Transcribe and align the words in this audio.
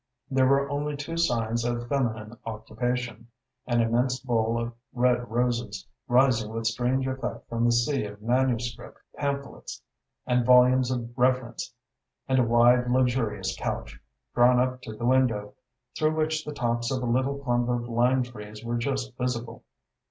There 0.31 0.47
were 0.47 0.67
only 0.67 0.97
two 0.97 1.15
signs 1.15 1.63
of 1.63 1.87
feminine 1.87 2.35
occupation: 2.43 3.27
an 3.67 3.81
immense 3.81 4.19
bowl 4.19 4.59
of 4.59 4.73
red 4.93 5.29
roses, 5.29 5.87
rising 6.07 6.51
with 6.51 6.65
strange 6.65 7.05
effect 7.05 7.47
from 7.47 7.65
the 7.65 7.71
sea 7.71 8.05
of 8.05 8.19
manuscript, 8.19 8.97
pamphlets, 9.15 9.83
and 10.25 10.43
volumes 10.43 10.89
of 10.89 11.11
reference, 11.15 11.71
and 12.27 12.39
a 12.39 12.43
wide, 12.43 12.89
luxurious 12.89 13.55
couch, 13.55 13.99
drawn 14.33 14.59
up 14.59 14.81
to 14.81 14.95
the 14.97 15.05
window, 15.05 15.53
through 15.95 16.15
which 16.15 16.45
the 16.45 16.53
tops 16.55 16.89
of 16.89 17.03
a 17.03 17.05
little 17.05 17.37
clump 17.37 17.69
of 17.69 17.87
lime 17.87 18.23
trees 18.23 18.65
were 18.65 18.79
just 18.79 19.15
visible. 19.19 19.63